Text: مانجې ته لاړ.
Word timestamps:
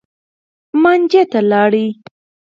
مانجې 0.81 1.21
ته 1.31 1.39
لاړ. 1.49 1.73